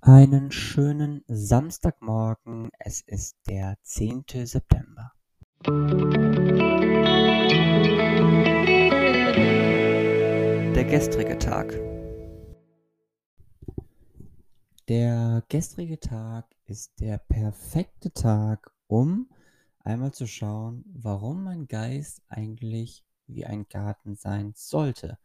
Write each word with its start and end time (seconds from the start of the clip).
Einen 0.00 0.52
schönen 0.52 1.24
Samstagmorgen. 1.26 2.70
Es 2.78 3.00
ist 3.00 3.36
der 3.48 3.76
10. 3.82 4.24
September. 4.44 5.12
Der 10.74 10.84
gestrige 10.84 11.36
Tag. 11.38 11.74
Der 14.88 15.42
gestrige 15.48 15.98
Tag 15.98 16.46
ist 16.64 17.00
der 17.00 17.18
perfekte 17.18 18.12
Tag, 18.12 18.70
um 18.86 19.28
einmal 19.80 20.12
zu 20.12 20.28
schauen, 20.28 20.84
warum 20.94 21.42
mein 21.42 21.66
Geist 21.66 22.22
eigentlich 22.28 23.04
wie 23.26 23.44
ein 23.44 23.68
Garten 23.68 24.14
sein 24.14 24.52
sollte, 24.54 25.18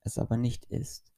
es 0.00 0.16
aber 0.16 0.38
nicht 0.38 0.64
ist. 0.64 1.12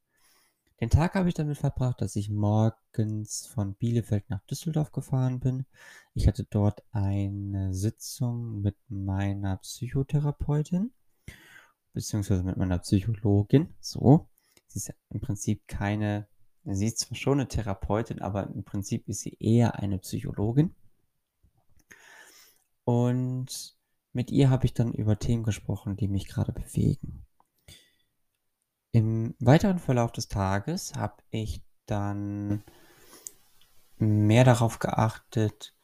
Den 0.80 0.90
Tag 0.90 1.14
habe 1.16 1.28
ich 1.28 1.34
damit 1.34 1.58
verbracht, 1.58 2.00
dass 2.00 2.14
ich 2.14 2.30
morgens 2.30 3.46
von 3.46 3.74
Bielefeld 3.74 4.30
nach 4.30 4.44
Düsseldorf 4.44 4.92
gefahren 4.92 5.40
bin. 5.40 5.66
Ich 6.14 6.28
hatte 6.28 6.44
dort 6.44 6.84
eine 6.92 7.74
Sitzung 7.74 8.60
mit 8.60 8.76
meiner 8.88 9.56
Psychotherapeutin, 9.56 10.92
beziehungsweise 11.94 12.44
mit 12.44 12.56
meiner 12.56 12.78
Psychologin. 12.78 13.74
So, 13.80 14.28
sie 14.68 14.78
ist 14.78 14.94
im 15.10 15.20
Prinzip 15.20 15.66
keine, 15.66 16.28
sie 16.64 16.86
ist 16.86 17.00
zwar 17.00 17.16
schon 17.16 17.40
eine 17.40 17.48
Therapeutin, 17.48 18.22
aber 18.22 18.46
im 18.46 18.62
Prinzip 18.62 19.08
ist 19.08 19.22
sie 19.22 19.36
eher 19.40 19.80
eine 19.80 19.98
Psychologin. 19.98 20.76
Und 22.84 23.76
mit 24.12 24.30
ihr 24.30 24.48
habe 24.48 24.64
ich 24.64 24.74
dann 24.74 24.92
über 24.92 25.18
Themen 25.18 25.42
gesprochen, 25.42 25.96
die 25.96 26.06
mich 26.06 26.28
gerade 26.28 26.52
bewegen. 26.52 27.26
Weiteren 29.38 29.78
Verlauf 29.78 30.12
des 30.12 30.28
Tages 30.28 30.94
habe 30.94 31.22
ich 31.30 31.62
dann 31.86 32.62
mehr 33.98 34.44
darauf 34.44 34.78
geachtet, 34.78 35.74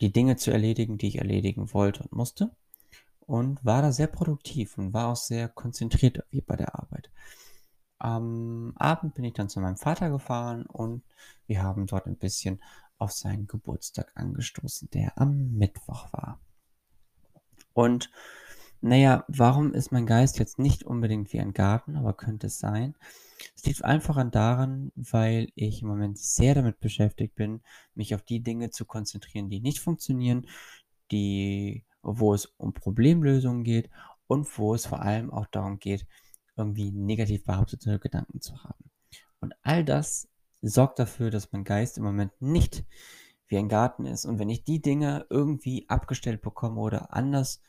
die 0.00 0.12
Dinge 0.12 0.36
zu 0.36 0.50
erledigen, 0.50 0.98
die 0.98 1.08
ich 1.08 1.18
erledigen 1.18 1.72
wollte 1.72 2.02
und 2.02 2.12
musste. 2.12 2.50
Und 3.20 3.64
war 3.64 3.80
da 3.80 3.90
sehr 3.90 4.08
produktiv 4.08 4.76
und 4.76 4.92
war 4.92 5.08
auch 5.08 5.16
sehr 5.16 5.48
konzentriert 5.48 6.22
wie 6.30 6.42
bei 6.42 6.56
der 6.56 6.74
Arbeit. 6.74 7.10
Am 7.98 8.74
Abend 8.76 9.14
bin 9.14 9.24
ich 9.24 9.32
dann 9.32 9.48
zu 9.48 9.60
meinem 9.60 9.78
Vater 9.78 10.10
gefahren 10.10 10.66
und 10.66 11.02
wir 11.46 11.62
haben 11.62 11.86
dort 11.86 12.06
ein 12.06 12.18
bisschen 12.18 12.62
auf 12.98 13.12
seinen 13.12 13.46
Geburtstag 13.46 14.12
angestoßen, 14.14 14.90
der 14.90 15.18
am 15.18 15.52
Mittwoch 15.52 16.12
war. 16.12 16.38
Und 17.72 18.10
naja, 18.84 19.24
warum 19.28 19.72
ist 19.72 19.92
mein 19.92 20.04
Geist 20.04 20.38
jetzt 20.38 20.58
nicht 20.58 20.84
unbedingt 20.84 21.32
wie 21.32 21.40
ein 21.40 21.54
Garten, 21.54 21.96
aber 21.96 22.12
könnte 22.12 22.48
es 22.48 22.58
sein? 22.58 22.94
Es 23.56 23.64
liegt 23.64 23.82
einfach 23.82 24.18
an 24.18 24.30
daran, 24.30 24.92
weil 24.94 25.48
ich 25.54 25.80
im 25.80 25.88
Moment 25.88 26.18
sehr 26.18 26.54
damit 26.54 26.80
beschäftigt 26.80 27.34
bin, 27.34 27.62
mich 27.94 28.14
auf 28.14 28.20
die 28.20 28.42
Dinge 28.42 28.68
zu 28.68 28.84
konzentrieren, 28.84 29.48
die 29.48 29.60
nicht 29.60 29.80
funktionieren, 29.80 30.46
die, 31.10 31.86
wo 32.02 32.34
es 32.34 32.44
um 32.58 32.74
Problemlösungen 32.74 33.64
geht 33.64 33.88
und 34.26 34.46
wo 34.58 34.74
es 34.74 34.84
vor 34.84 35.00
allem 35.00 35.30
auch 35.30 35.46
darum 35.46 35.78
geht, 35.78 36.06
irgendwie 36.54 36.90
negativ 36.90 37.42
behauptete 37.44 37.98
Gedanken 37.98 38.42
zu 38.42 38.62
haben. 38.64 38.90
Und 39.40 39.54
all 39.62 39.82
das 39.82 40.28
sorgt 40.60 40.98
dafür, 40.98 41.30
dass 41.30 41.52
mein 41.52 41.64
Geist 41.64 41.96
im 41.96 42.04
Moment 42.04 42.32
nicht 42.38 42.84
wie 43.46 43.56
ein 43.56 43.70
Garten 43.70 44.04
ist. 44.04 44.26
Und 44.26 44.38
wenn 44.38 44.50
ich 44.50 44.62
die 44.62 44.82
Dinge 44.82 45.24
irgendwie 45.30 45.88
abgestellt 45.88 46.42
bekomme 46.42 46.82
oder 46.82 47.14
anders 47.14 47.62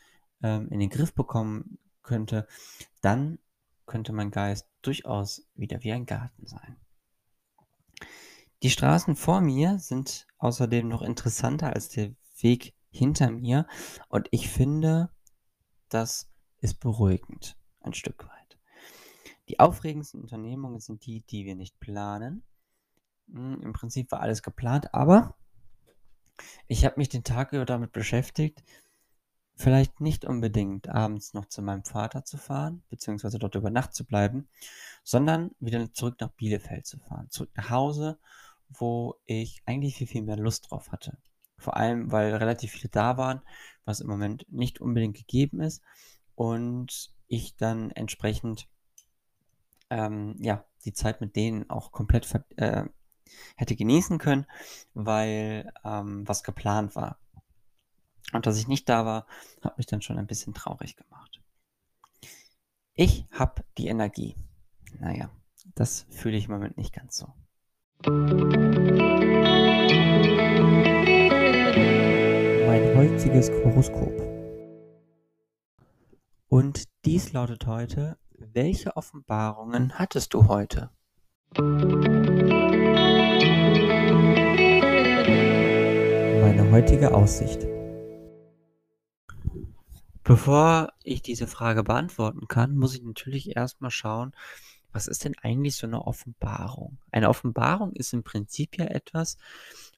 ähm, 0.45 0.69
in 0.69 0.79
den 0.79 0.91
Griff 0.91 1.13
bekommen 1.15 1.79
könnte, 2.03 2.47
dann 3.01 3.39
könnte 3.87 4.13
mein 4.13 4.29
Geist 4.29 4.67
durchaus 4.83 5.47
wieder 5.55 5.83
wie 5.83 5.91
ein 5.91 6.05
Garten 6.05 6.45
sein. 6.45 6.77
Die 8.61 8.69
Straßen 8.69 9.15
vor 9.15 9.41
mir 9.41 9.79
sind 9.79 10.27
außerdem 10.37 10.87
noch 10.87 11.01
interessanter 11.01 11.73
als 11.73 11.89
der 11.89 12.13
Weg 12.39 12.75
hinter 12.91 13.31
mir 13.31 13.67
und 14.07 14.27
ich 14.29 14.49
finde, 14.49 15.09
das 15.89 16.29
ist 16.59 16.79
beruhigend 16.79 17.57
ein 17.81 17.93
Stück 17.93 18.27
weit. 18.27 18.59
Die 19.49 19.59
aufregendsten 19.59 20.21
Unternehmungen 20.21 20.79
sind 20.79 21.05
die, 21.05 21.21
die 21.21 21.45
wir 21.45 21.55
nicht 21.55 21.79
planen. 21.79 22.43
Hm, 23.31 23.61
Im 23.61 23.73
Prinzip 23.73 24.11
war 24.11 24.21
alles 24.21 24.43
geplant, 24.43 24.93
aber 24.93 25.35
ich 26.67 26.85
habe 26.85 26.97
mich 26.97 27.09
den 27.09 27.23
Tag 27.23 27.51
über 27.51 27.65
damit 27.65 27.91
beschäftigt, 27.91 28.63
Vielleicht 29.57 30.01
nicht 30.01 30.25
unbedingt 30.25 30.89
abends 30.89 31.33
noch 31.33 31.45
zu 31.45 31.61
meinem 31.61 31.85
Vater 31.85 32.25
zu 32.25 32.37
fahren, 32.37 32.83
beziehungsweise 32.89 33.39
dort 33.39 33.55
über 33.55 33.69
Nacht 33.69 33.93
zu 33.93 34.05
bleiben, 34.05 34.49
sondern 35.03 35.51
wieder 35.59 35.93
zurück 35.93 36.17
nach 36.19 36.31
Bielefeld 36.31 36.85
zu 36.85 36.99
fahren, 36.99 37.29
zurück 37.29 37.51
nach 37.55 37.69
Hause, 37.69 38.19
wo 38.69 39.15
ich 39.25 39.61
eigentlich 39.65 39.95
viel, 39.95 40.07
viel 40.07 40.23
mehr 40.23 40.37
Lust 40.37 40.69
drauf 40.69 40.91
hatte. 40.91 41.17
Vor 41.57 41.77
allem, 41.77 42.11
weil 42.11 42.35
relativ 42.35 42.71
viele 42.71 42.89
da 42.89 43.17
waren, 43.17 43.41
was 43.85 44.01
im 44.01 44.07
Moment 44.07 44.45
nicht 44.51 44.81
unbedingt 44.81 45.15
gegeben 45.15 45.61
ist 45.61 45.81
und 46.35 47.13
ich 47.27 47.55
dann 47.55 47.91
entsprechend 47.91 48.67
ähm, 49.89 50.35
ja, 50.39 50.65
die 50.83 50.93
Zeit 50.93 51.21
mit 51.21 51.35
denen 51.35 51.69
auch 51.69 51.91
komplett 51.91 52.27
äh, 52.57 52.83
hätte 53.55 53.75
genießen 53.75 54.17
können, 54.17 54.45
weil 54.93 55.71
ähm, 55.83 56.27
was 56.27 56.43
geplant 56.43 56.95
war. 56.95 57.17
Und 58.35 58.45
dass 58.45 58.57
ich 58.57 58.67
nicht 58.67 58.89
da 58.89 59.05
war, 59.05 59.25
hat 59.61 59.77
mich 59.77 59.87
dann 59.87 60.01
schon 60.01 60.17
ein 60.17 60.27
bisschen 60.27 60.53
traurig 60.53 60.97
gemacht. 60.97 61.41
Ich 62.93 63.25
habe 63.31 63.63
die 63.77 63.87
Energie. 63.87 64.35
Naja, 64.99 65.29
das 65.73 66.05
fühle 66.09 66.35
ich 66.35 66.47
im 66.47 66.51
Moment 66.51 66.75
nicht 66.77 66.93
ganz 66.93 67.15
so. 67.15 67.27
Mein 72.67 72.97
heutiges 72.97 73.49
Horoskop. 73.51 74.21
Und 76.49 76.83
dies 77.05 77.31
lautet 77.31 77.65
heute, 77.67 78.17
welche 78.31 78.97
Offenbarungen 78.97 79.97
hattest 79.97 80.33
du 80.33 80.49
heute? 80.49 80.89
Meine 86.41 86.69
heutige 86.71 87.13
Aussicht. 87.13 87.74
Bevor 90.25 90.91
ich 91.03 91.21
diese 91.21 91.45
Frage 91.45 91.83
beantworten 91.83 92.47
kann, 92.47 92.75
muss 92.75 92.95
ich 92.95 93.03
natürlich 93.03 93.55
erstmal 93.55 93.91
schauen, 93.91 94.31
was 94.91 95.07
ist 95.07 95.23
denn 95.23 95.35
eigentlich 95.37 95.75
so 95.75 95.85
eine 95.85 96.01
Offenbarung? 96.01 96.97
Eine 97.11 97.29
Offenbarung 97.29 97.93
ist 97.93 98.11
im 98.11 98.23
Prinzip 98.23 98.75
ja 98.79 98.85
etwas, 98.85 99.37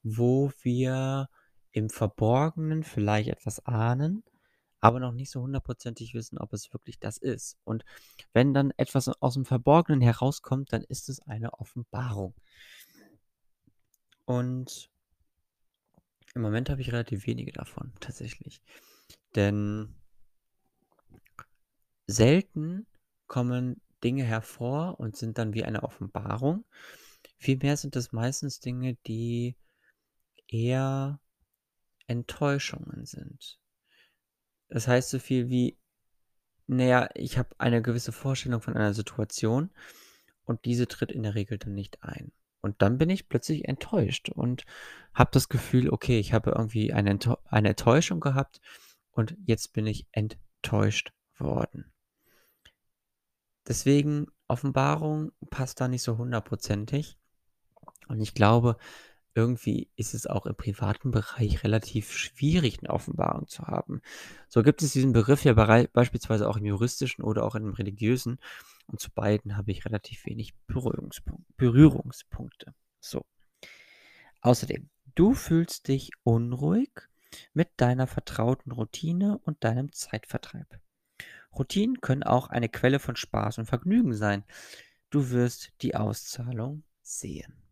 wo 0.03 0.51
wir 0.63 1.29
im 1.71 1.89
Verborgenen 1.89 2.83
vielleicht 2.83 3.29
etwas 3.29 3.65
ahnen, 3.65 4.21
aber 4.81 4.99
noch 4.99 5.13
nicht 5.13 5.31
so 5.31 5.39
hundertprozentig 5.41 6.13
wissen, 6.13 6.39
ob 6.39 6.51
es 6.51 6.73
wirklich 6.73 6.99
das 6.99 7.17
ist. 7.17 7.55
Und 7.63 7.85
wenn 8.33 8.53
dann 8.53 8.71
etwas 8.75 9.07
aus 9.07 9.35
dem 9.35 9.45
Verborgenen 9.45 10.01
herauskommt, 10.01 10.73
dann 10.73 10.83
ist 10.83 11.07
es 11.07 11.21
eine 11.21 11.53
Offenbarung. 11.53 12.33
Und 14.25 14.89
im 16.35 16.41
Moment 16.41 16.69
habe 16.69 16.81
ich 16.81 16.91
relativ 16.91 17.27
wenige 17.27 17.53
davon, 17.53 17.93
tatsächlich. 18.01 18.61
Denn 19.35 19.95
Selten 22.07 22.87
kommen 23.27 23.81
Dinge 24.03 24.23
hervor 24.23 24.99
und 24.99 25.17
sind 25.17 25.37
dann 25.37 25.53
wie 25.53 25.65
eine 25.65 25.83
Offenbarung. 25.83 26.65
Vielmehr 27.37 27.77
sind 27.77 27.95
es 27.95 28.11
meistens 28.11 28.59
Dinge, 28.59 28.95
die 29.05 29.57
eher 30.47 31.19
Enttäuschungen 32.07 33.05
sind. 33.05 33.59
Das 34.69 34.87
heißt 34.87 35.09
so 35.09 35.19
viel 35.19 35.49
wie, 35.49 35.77
naja, 36.67 37.09
ich 37.13 37.37
habe 37.37 37.49
eine 37.57 37.81
gewisse 37.81 38.11
Vorstellung 38.11 38.61
von 38.61 38.75
einer 38.75 38.93
Situation 38.93 39.71
und 40.45 40.65
diese 40.65 40.87
tritt 40.87 41.11
in 41.11 41.23
der 41.23 41.35
Regel 41.35 41.57
dann 41.57 41.73
nicht 41.73 42.03
ein. 42.03 42.31
Und 42.61 42.81
dann 42.81 42.97
bin 42.97 43.09
ich 43.09 43.29
plötzlich 43.29 43.65
enttäuscht 43.67 44.29
und 44.29 44.65
habe 45.13 45.29
das 45.31 45.47
Gefühl, 45.49 45.89
okay, 45.89 46.19
ich 46.19 46.33
habe 46.33 46.51
irgendwie 46.51 46.91
eine, 46.91 47.17
eine 47.45 47.69
Enttäuschung 47.69 48.19
gehabt 48.19 48.61
und 49.11 49.37
jetzt 49.45 49.73
bin 49.73 49.85
ich 49.85 50.07
enttäuscht 50.11 51.11
worden. 51.37 51.93
Deswegen, 53.67 54.27
Offenbarung 54.47 55.31
passt 55.49 55.81
da 55.81 55.87
nicht 55.87 56.03
so 56.03 56.17
hundertprozentig. 56.17 57.17
Und 58.07 58.21
ich 58.21 58.33
glaube, 58.33 58.77
irgendwie 59.37 59.89
ist 59.95 60.15
es 60.15 60.25
auch 60.25 60.47
im 60.47 60.55
privaten 60.55 61.11
Bereich 61.11 61.63
relativ 61.63 62.11
schwierig, 62.11 62.79
eine 62.79 62.89
Offenbarung 62.89 63.47
zu 63.47 63.67
haben. 63.67 64.01
So 64.47 64.63
gibt 64.63 64.81
es 64.81 64.93
diesen 64.93 65.13
Begriff 65.13 65.43
ja 65.43 65.53
beispielsweise 65.53 66.49
auch 66.49 66.57
im 66.57 66.65
juristischen 66.65 67.23
oder 67.23 67.43
auch 67.43 67.53
im 67.53 67.73
religiösen. 67.73 68.39
Und 68.87 68.99
zu 68.99 69.11
beiden 69.11 69.55
habe 69.55 69.71
ich 69.71 69.85
relativ 69.85 70.25
wenig 70.25 70.55
Berührungspunkte. 70.65 72.73
So. 72.99 73.25
Außerdem, 74.41 74.89
du 75.13 75.35
fühlst 75.35 75.87
dich 75.87 76.09
unruhig 76.23 76.89
mit 77.53 77.69
deiner 77.77 78.07
vertrauten 78.07 78.71
Routine 78.71 79.37
und 79.43 79.63
deinem 79.63 79.91
Zeitvertreib. 79.91 80.79
Routinen 81.57 82.01
können 82.01 82.23
auch 82.23 82.49
eine 82.49 82.69
Quelle 82.69 82.99
von 82.99 83.15
Spaß 83.15 83.57
und 83.57 83.65
Vergnügen 83.65 84.13
sein. 84.13 84.43
Du 85.09 85.29
wirst 85.31 85.71
die 85.81 85.95
Auszahlung 85.95 86.83
sehen. 87.01 87.66